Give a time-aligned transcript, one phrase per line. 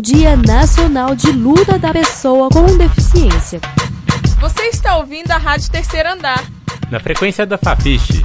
[0.00, 3.60] Dia Nacional de Luta da Pessoa com Deficiência.
[4.40, 6.40] Você está ouvindo a Rádio Terceiro Andar.
[6.88, 8.24] Na frequência da Fafiche.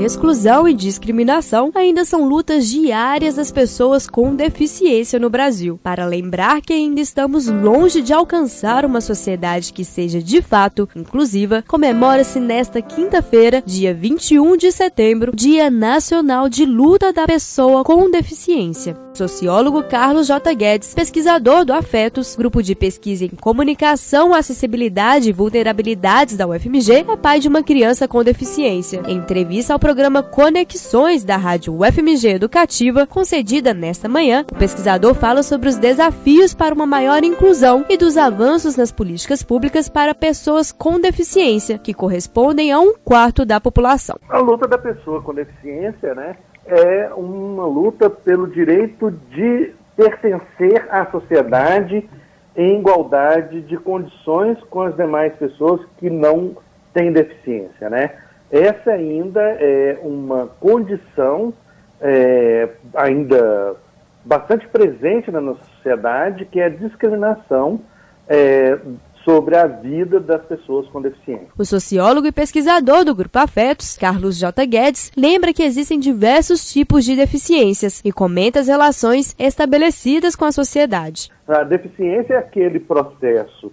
[0.00, 5.78] Exclusão e discriminação ainda são lutas diárias das pessoas com deficiência no Brasil.
[5.82, 11.62] Para lembrar que ainda estamos longe de alcançar uma sociedade que seja de fato inclusiva,
[11.68, 18.96] comemora-se nesta quinta-feira, dia 21 de setembro, Dia Nacional de Luta da Pessoa com Deficiência.
[19.12, 20.54] Sociólogo Carlos J.
[20.54, 27.16] Guedes, pesquisador do Afetos, grupo de pesquisa em comunicação, acessibilidade e vulnerabilidades da UFMG, é
[27.16, 29.02] pai de uma criança com deficiência.
[29.06, 35.42] Em entrevista ao programa Conexões da Rádio UFMG Educativa, concedida nesta manhã, o pesquisador fala
[35.42, 40.70] sobre os desafios para uma maior inclusão e dos avanços nas políticas públicas para pessoas
[40.70, 44.16] com deficiência, que correspondem a um quarto da população.
[44.28, 46.36] A luta da pessoa com deficiência, né,
[46.66, 52.08] é uma luta pelo direito de pertencer à sociedade
[52.56, 56.56] em igualdade de condições com as demais pessoas que não
[56.94, 58.29] têm deficiência, né?
[58.50, 61.52] Essa ainda é uma condição
[62.00, 63.76] é, ainda
[64.24, 67.80] bastante presente na nossa sociedade, que é a discriminação
[68.28, 68.78] é,
[69.24, 71.48] sobre a vida das pessoas com deficiência.
[71.56, 74.66] O sociólogo e pesquisador do Grupo Afetos, Carlos J.
[74.66, 80.52] Guedes, lembra que existem diversos tipos de deficiências e comenta as relações estabelecidas com a
[80.52, 81.30] sociedade.
[81.46, 83.72] A deficiência é aquele processo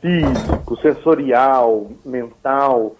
[0.00, 2.96] físico, sensorial, mental,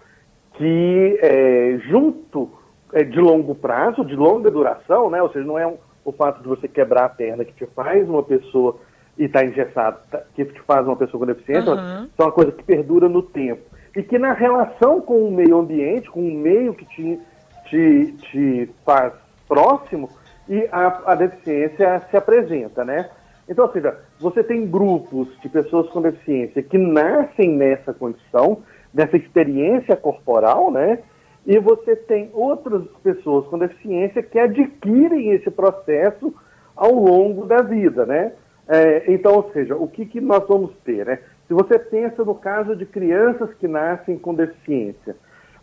[0.61, 2.51] que é, junto
[2.93, 5.23] é, de longo prazo, de longa duração, né?
[5.23, 8.07] ou seja, não é um, o fato de você quebrar a perna que te faz
[8.07, 8.77] uma pessoa
[9.17, 12.09] e estar tá engessado, tá, que te faz uma pessoa com deficiência, uhum.
[12.15, 13.63] são uma coisa que perdura no tempo.
[13.97, 17.19] E que na relação com o meio ambiente, com o meio que te,
[17.65, 19.15] te, te faz
[19.49, 20.11] próximo,
[20.47, 23.09] e a, a deficiência se apresenta, né?
[23.49, 28.59] Então, ou seja, você tem grupos de pessoas com deficiência que nascem nessa condição,
[28.93, 30.99] dessa experiência corporal, né?
[31.47, 36.35] E você tem outras pessoas com deficiência que adquirem esse processo
[36.77, 38.33] ao longo da vida, né?
[38.69, 41.19] É, então, ou seja, o que, que nós vamos ter, né?
[41.49, 45.17] Se você pensa no caso de crianças que nascem com deficiência,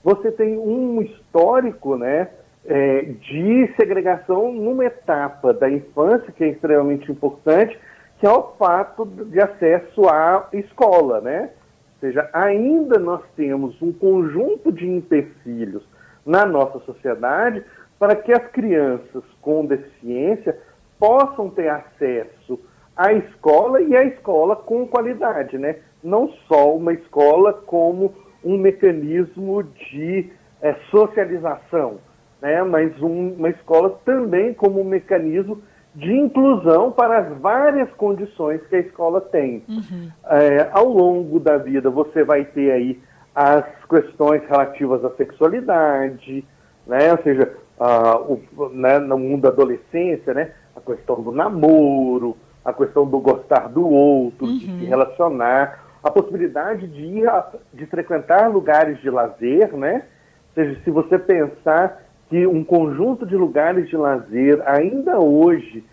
[0.04, 2.28] você tem um histórico, né,
[2.66, 7.80] é, de segregação numa etapa da infância que é extremamente importante,
[8.20, 11.52] que é o fato de acesso à escola, né?
[11.98, 15.84] Ou seja, ainda nós temos um conjunto de empecilhos
[16.24, 17.64] na nossa sociedade
[17.98, 20.56] para que as crianças com deficiência
[21.00, 22.60] possam ter acesso
[22.96, 25.78] à escola e à escola com qualidade, né?
[26.04, 28.14] Não só uma escola como
[28.44, 30.30] um mecanismo de
[30.62, 31.98] é, socialização,
[32.40, 32.62] né?
[32.64, 35.64] Mas um, uma escola também como um mecanismo
[35.98, 39.64] de inclusão para as várias condições que a escola tem.
[39.68, 40.12] Uhum.
[40.30, 43.02] É, ao longo da vida, você vai ter aí
[43.34, 46.46] as questões relativas à sexualidade,
[46.86, 47.12] né?
[47.12, 50.52] ou seja, uh, o, né, no mundo da adolescência, né?
[50.76, 54.56] a questão do namoro, a questão do gostar do outro, uhum.
[54.56, 60.04] de se relacionar, a possibilidade de ir a, de frequentar lugares de lazer, né?
[60.50, 65.84] Ou seja, se você pensar que um conjunto de lugares de lazer ainda hoje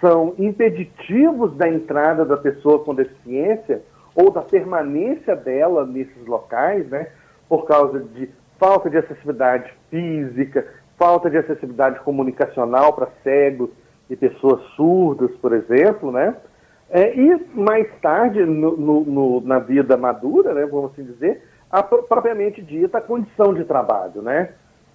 [0.00, 3.82] são impeditivos da entrada da pessoa com deficiência
[4.14, 7.08] ou da permanência dela nesses locais, né,
[7.48, 10.66] por causa de falta de acessibilidade física,
[10.98, 13.70] falta de acessibilidade comunicacional para cegos
[14.08, 16.34] e pessoas surdas, por exemplo, né?
[16.88, 21.82] É, e mais tarde, no, no, no, na vida madura, né, vamos assim dizer, a
[21.82, 24.50] propriamente dita a condição de trabalho, né?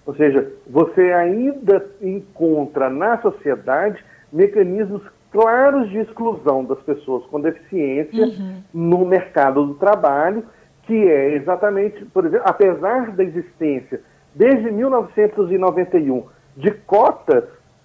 [0.06, 8.26] Ou seja, você ainda encontra na sociedade mecanismos claros de exclusão das pessoas com deficiência
[8.26, 8.62] uhum.
[8.72, 10.44] no mercado do trabalho,
[10.82, 14.00] que é exatamente, por exemplo, apesar da existência
[14.34, 16.24] desde 1991
[16.56, 17.44] de cotas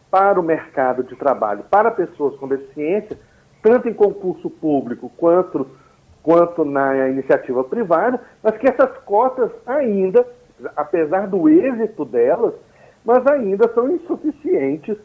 [0.10, 3.18] para o mercado de trabalho para pessoas com deficiência,
[3.62, 5.68] tanto em concurso público quanto,
[6.24, 10.26] quanto na iniciativa privada, mas que essas cotas ainda
[10.76, 12.54] apesar do êxito delas,
[13.06, 14.98] mas ainda são insuficientes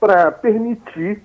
[0.00, 1.22] para permitir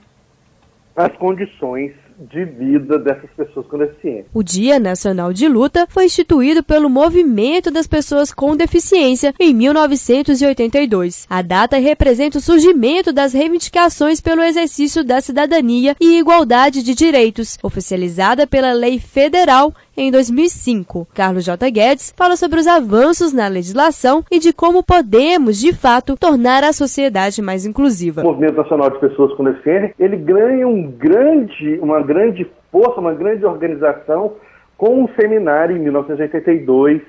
[0.95, 4.25] as condições de vida dessas pessoas com deficiência.
[4.33, 11.25] O Dia Nacional de Luta foi instituído pelo Movimento das Pessoas com Deficiência em 1982.
[11.29, 17.57] A data representa o surgimento das reivindicações pelo exercício da cidadania e igualdade de direitos,
[17.63, 21.07] oficializada pela Lei Federal em 2005.
[21.13, 21.69] Carlos J.
[21.71, 26.73] Guedes fala sobre os avanços na legislação e de como podemos, de fato, tornar a
[26.73, 28.21] sociedade mais inclusiva.
[28.21, 33.13] O Movimento Nacional de Pessoas com Deficiência, ele ganha um grande, uma grande força, uma
[33.13, 34.33] grande organização
[34.77, 37.01] com um seminário em 1982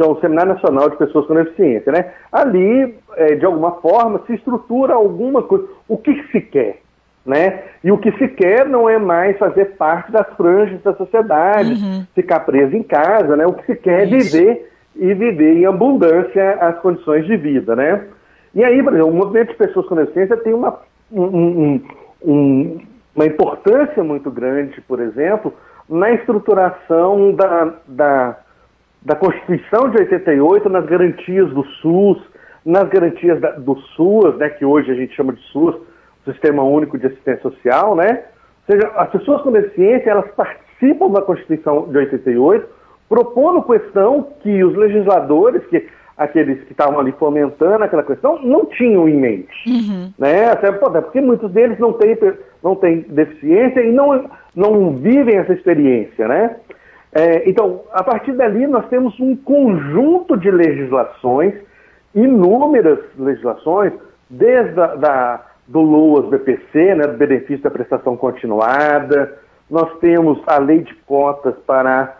[0.00, 2.12] que é o Seminário Nacional de Pessoas com Deficiência, né?
[2.32, 5.68] Ali, é, de alguma forma, se estrutura alguma coisa.
[5.86, 6.80] O que se quer?
[7.24, 7.62] Né?
[7.84, 12.06] E o que se quer não é mais fazer parte das franjas da sociedade, uhum.
[12.14, 13.46] ficar preso em casa, né?
[13.46, 18.06] O que se quer é viver e viver em abundância as condições de vida, né?
[18.54, 20.80] E aí, por exemplo, o movimento de pessoas com deficiência tem uma,
[21.12, 21.80] um,
[22.24, 22.80] um,
[23.14, 25.54] uma importância muito grande, por exemplo,
[25.88, 28.38] na estruturação da, da
[29.02, 32.18] da Constituição de 88 nas garantias do SUS,
[32.64, 35.76] nas garantias da, do SUAS, né, que hoje a gente chama de SUS,
[36.24, 38.24] Sistema Único de Assistência Social, né?
[38.68, 42.68] Ou seja, as pessoas com deficiência, elas participam da Constituição de 88,
[43.08, 49.08] propondo questão que os legisladores, que aqueles que estavam ali fomentando aquela questão, não tinham
[49.08, 49.52] em mente.
[49.66, 50.12] Uhum.
[50.18, 50.50] Né?
[50.50, 52.16] Até, porque muitos deles não têm,
[52.62, 56.56] não têm deficiência e não, não vivem essa experiência, né?
[57.12, 61.54] É, então, a partir dali, nós temos um conjunto de legislações,
[62.14, 63.92] inúmeras legislações,
[64.28, 69.38] desde a, da, do LOAS BPC, né, do benefício da prestação continuada,
[69.70, 72.16] nós temos a lei de cotas para,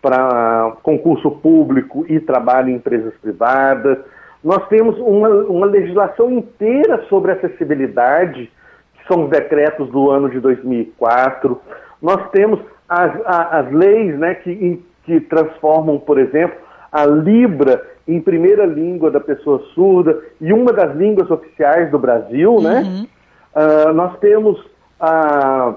[0.00, 3.98] para concurso público e trabalho em empresas privadas,
[4.42, 8.50] nós temos uma, uma legislação inteira sobre acessibilidade,
[8.94, 11.60] que são os decretos do ano de 2004,
[12.00, 12.58] nós temos
[12.88, 16.56] as, as leis né, que, que transformam, por exemplo,
[16.92, 22.60] a Libra em primeira língua da pessoa surda e uma das línguas oficiais do Brasil,
[22.60, 22.80] né?
[22.80, 23.02] uhum.
[23.02, 23.08] né?
[23.54, 24.58] Uh, nós temos
[25.00, 25.76] uh,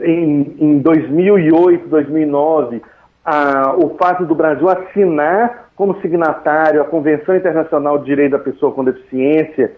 [0.00, 7.98] em, em 2008, 2009, uh, o fato do Brasil assinar como signatário a Convenção Internacional
[7.98, 9.72] de Direito da Pessoa com Deficiência,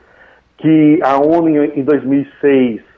[0.59, 2.92] que a ONU em 2006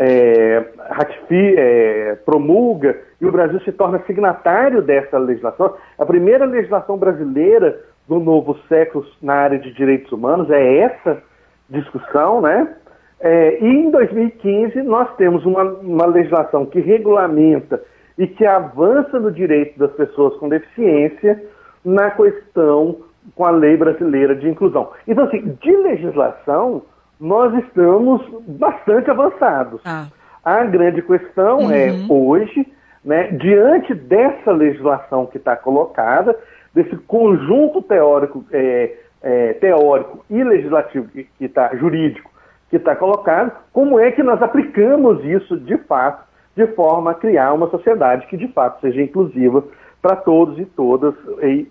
[0.00, 5.74] é, ratifi, é, promulga e o Brasil se torna signatário dessa legislação.
[5.98, 11.22] A primeira legislação brasileira do novo século na área de direitos humanos é essa
[11.68, 12.74] discussão, né?
[13.20, 17.82] É, e em 2015 nós temos uma, uma legislação que regulamenta
[18.16, 21.44] e que avança no direito das pessoas com deficiência
[21.84, 23.02] na questão
[23.34, 24.90] com a lei brasileira de inclusão.
[25.06, 26.82] Então, assim, de legislação,
[27.20, 29.80] nós estamos bastante avançados.
[29.84, 30.06] Ah.
[30.42, 32.06] A grande questão é, uhum.
[32.08, 32.66] é, hoje,
[33.04, 36.34] né, diante dessa legislação que está colocada,
[36.74, 42.30] desse conjunto teórico, é, é, teórico e legislativo que está jurídico
[42.70, 46.24] que está colocado, como é que nós aplicamos isso de fato,
[46.56, 49.64] de forma a criar uma sociedade que de fato seja inclusiva
[50.00, 51.66] para todos e todas e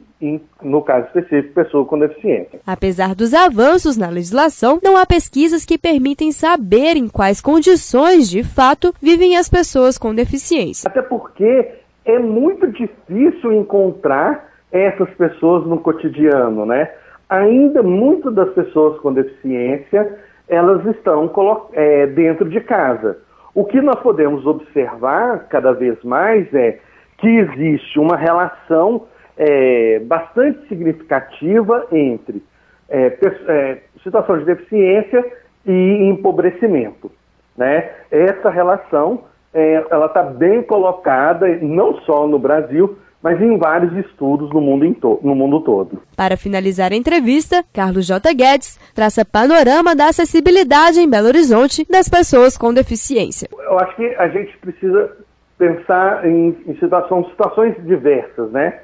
[0.61, 2.59] no caso específico, pessoa com deficiência.
[2.67, 8.43] Apesar dos avanços na legislação, não há pesquisas que permitem saber em quais condições, de
[8.43, 10.89] fato, vivem as pessoas com deficiência.
[10.89, 11.71] Até porque
[12.03, 16.91] é muito difícil encontrar essas pessoas no cotidiano, né?
[17.29, 20.17] Ainda muitas das pessoas com deficiência,
[20.47, 21.31] elas estão
[21.73, 23.17] é, dentro de casa.
[23.53, 26.79] O que nós podemos observar cada vez mais é
[27.19, 29.07] que existe uma relação
[29.37, 32.43] é, bastante significativa entre
[32.89, 33.17] é,
[33.47, 35.25] é, situação de deficiência
[35.65, 37.11] e empobrecimento.
[37.55, 37.89] Né?
[38.11, 39.23] Essa relação
[39.53, 45.19] é, ela está bem colocada não só no Brasil, mas em vários estudos no mundo,
[45.21, 46.01] no mundo todo.
[46.15, 48.33] Para finalizar a entrevista, Carlos J.
[48.33, 53.49] Guedes traça panorama da acessibilidade em Belo Horizonte das pessoas com deficiência.
[53.51, 55.17] Eu acho que a gente precisa
[55.59, 58.79] pensar em, em situações, situações diversas, né?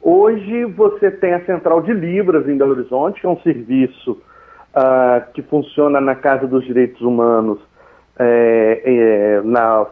[0.00, 5.32] Hoje você tem a Central de Libras em Belo Horizonte, que é um serviço uh,
[5.34, 7.58] que funciona na Casa dos Direitos Humanos
[8.18, 9.86] é, é, na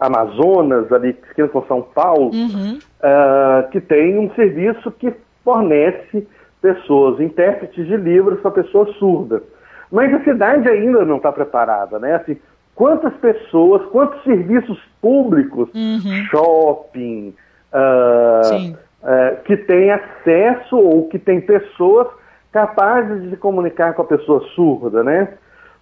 [0.00, 2.78] Amazonas, ali esquina com São Paulo, uhum.
[2.78, 5.12] uh, que tem um serviço que
[5.44, 6.26] fornece
[6.62, 9.42] pessoas, intérpretes de Libras para pessoas surdas.
[9.90, 12.16] Mas a cidade ainda não está preparada, né?
[12.16, 12.36] Assim,
[12.78, 16.24] quantas pessoas, quantos serviços públicos, uhum.
[16.30, 17.34] shopping,
[17.74, 22.06] uh, é, que tem acesso ou que tem pessoas
[22.52, 25.28] capazes de se comunicar com a pessoa surda, né?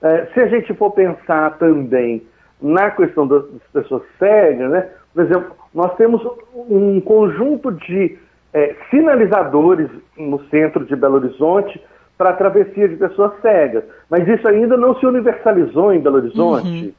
[0.01, 2.23] É, se a gente for pensar também
[2.63, 4.89] na questão das pessoas cegas, né?
[5.13, 8.19] Por exemplo, nós temos um conjunto de
[8.55, 11.79] é, sinalizadores no centro de Belo Horizonte
[12.17, 16.67] para a travessia de pessoas cegas, mas isso ainda não se universalizou em Belo Horizonte.
[16.69, 16.93] Uhum.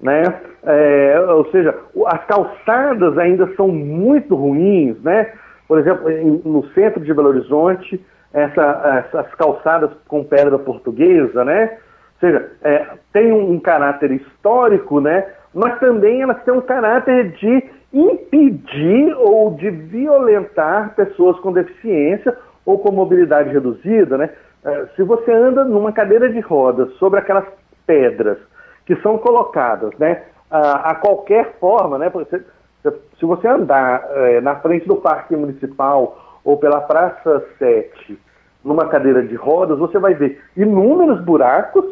[0.00, 0.22] né?
[0.64, 1.74] É, ou seja,
[2.06, 5.32] as calçadas ainda são muito ruins, né?
[5.66, 11.78] Por exemplo, em, no centro de Belo Horizonte, essa, essas calçadas com pedra portuguesa, né?
[12.14, 15.26] Ou seja, é, tem um, um, caráter histórico, né?
[15.54, 22.78] Mas também elas têm um caráter de impedir ou de violentar pessoas com deficiência ou
[22.78, 24.30] com mobilidade reduzida, né?
[24.64, 27.44] É, se você anda numa cadeira de rodas sobre aquelas
[27.86, 28.38] pedras
[28.86, 32.44] que são colocadas, né, a, a qualquer forma, né, você,
[33.18, 38.18] se você andar é, na frente do Parque Municipal ou pela Praça 7
[38.64, 41.84] numa cadeira de rodas, você vai ver inúmeros buracos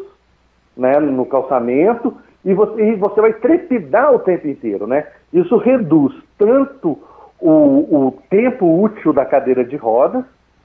[0.75, 4.87] né, no calçamento e você, e você vai trepidar o tempo inteiro.
[4.87, 5.05] Né?
[5.33, 6.97] Isso reduz tanto
[7.39, 10.23] o, o tempo útil da cadeira de rodas,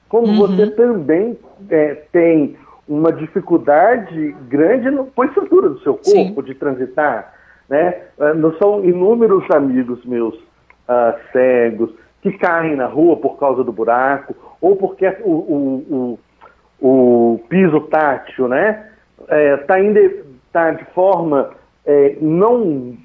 [0.09, 0.37] como uhum.
[0.37, 1.37] você também
[1.69, 6.43] é, tem uma dificuldade grande no, com a estrutura do seu corpo Sim.
[6.43, 7.33] de transitar.
[7.69, 7.95] Né?
[8.19, 13.71] É, não são inúmeros amigos meus uh, cegos que caem na rua por causa do
[13.71, 16.19] buraco, ou porque o, o,
[16.79, 16.89] o,
[17.35, 19.83] o piso tátil né, está é,
[20.51, 21.51] tá de forma
[21.85, 22.97] é, não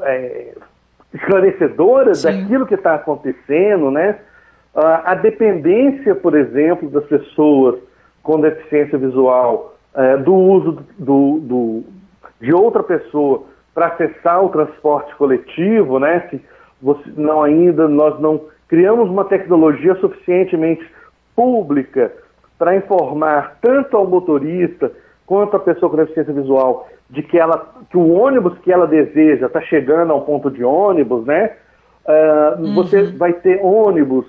[0.00, 0.54] é,
[1.12, 2.26] esclarecedora Sim.
[2.26, 4.18] daquilo que está acontecendo, né?
[4.74, 7.76] A dependência, por exemplo, das pessoas
[8.22, 11.84] com deficiência visual é, do uso do, do,
[12.40, 16.26] de outra pessoa para acessar o transporte coletivo, né?
[16.30, 16.40] Se
[16.82, 20.84] você, não ainda nós não criamos uma tecnologia suficientemente
[21.36, 22.12] pública
[22.58, 24.90] para informar tanto ao motorista
[25.26, 29.46] quanto à pessoa com deficiência visual de que ela que o ônibus que ela deseja
[29.46, 31.52] está chegando ao ponto de ônibus, né?
[32.06, 32.74] Uh, uhum.
[32.74, 34.26] Você vai ter ônibus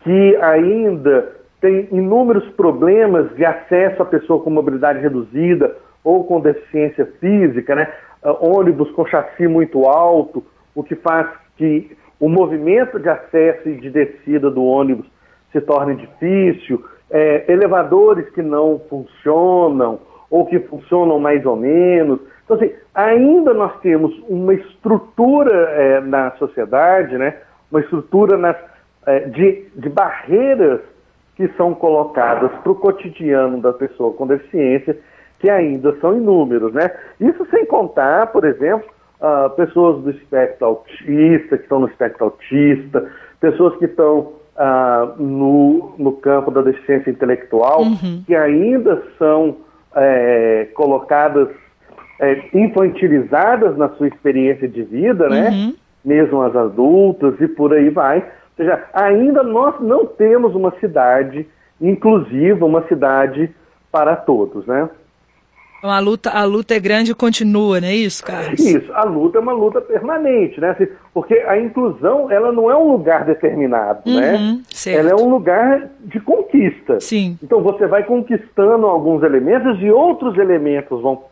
[0.00, 7.06] que ainda tem inúmeros problemas de acesso à pessoa com mobilidade reduzida ou com deficiência
[7.20, 7.92] física, né?
[8.22, 13.76] Uh, ônibus com chassi muito alto, o que faz que o movimento de acesso e
[13.76, 15.06] de descida do ônibus
[15.52, 20.00] se torne difícil, é, elevadores que não funcionam
[20.30, 22.20] ou que funcionam mais ou menos.
[22.44, 27.34] Então, assim, ainda nós temos uma estrutura é, na sociedade, né?
[27.70, 28.56] uma estrutura nas
[29.08, 30.80] é, de, de barreiras
[31.34, 34.98] que são colocadas para o cotidiano da pessoa com deficiência,
[35.38, 36.90] que ainda são inúmeros, né?
[37.18, 38.86] Isso sem contar, por exemplo,
[39.20, 43.10] uh, pessoas do espectro autista, que estão no espectro autista,
[43.40, 48.24] pessoas que estão uh, no, no campo da deficiência intelectual, uhum.
[48.26, 49.56] que ainda são
[49.94, 51.48] é, colocadas,
[52.20, 55.48] é, infantilizadas na sua experiência de vida, né?
[55.48, 55.74] Uhum.
[56.04, 58.24] Mesmo as adultas e por aí vai
[58.58, 61.46] seja, ainda nós não temos uma cidade
[61.80, 63.50] inclusiva, uma cidade
[63.90, 64.88] para todos, né?
[65.78, 68.58] Então a luta, a luta é grande e continua, não é isso, Carlos?
[68.58, 70.70] Isso, a luta é uma luta permanente, né?
[70.70, 74.34] Assim, porque a inclusão, ela não é um lugar determinado, né?
[74.34, 74.62] uhum, né?
[74.70, 74.98] Certo.
[74.98, 76.98] Ela é um lugar de conquista.
[76.98, 77.38] Sim.
[77.40, 81.22] Então você vai conquistando alguns elementos e outros elementos vão,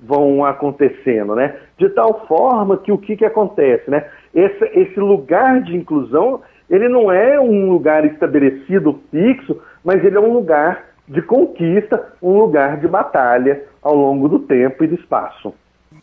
[0.00, 1.56] vão acontecendo, né?
[1.76, 4.06] De tal forma que o que, que acontece, né?
[4.32, 10.20] Esse, esse lugar de inclusão, ele não é um lugar estabelecido fixo, mas ele é
[10.20, 15.54] um lugar de conquista, um lugar de batalha ao longo do tempo e do espaço.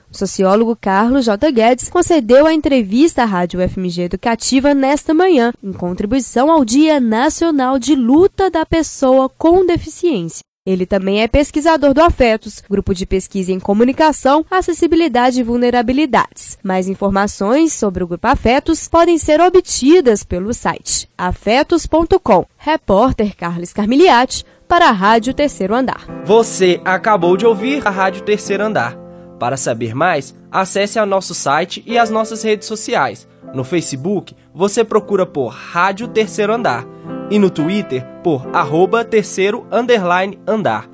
[0.09, 1.51] O sociólogo Carlos J.
[1.51, 7.79] Guedes concedeu a entrevista à Rádio FMG Educativa nesta manhã, em contribuição ao Dia Nacional
[7.79, 10.43] de Luta da Pessoa com Deficiência.
[10.65, 16.57] Ele também é pesquisador do Afetos, grupo de pesquisa em comunicação, acessibilidade e vulnerabilidades.
[16.63, 22.45] Mais informações sobre o grupo Afetos podem ser obtidas pelo site afetos.com.
[22.57, 26.07] Repórter Carlos Carmiliati para a Rádio Terceiro Andar.
[26.23, 28.97] Você acabou de ouvir a Rádio Terceiro Andar.
[29.37, 33.27] Para saber mais, acesse ao nosso site e as nossas redes sociais.
[33.53, 36.87] No Facebook, você procura por Rádio Terceiro Andar
[37.33, 40.87] e no Twitter por arroba terceiro underline andar.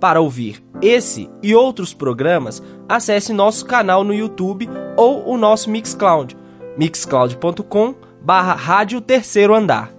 [0.00, 6.36] Para ouvir esse e outros programas, acesse nosso canal no YouTube ou o nosso Mixcloud,
[6.76, 9.93] mixcloud.com barra Rádio Terceiro Andar.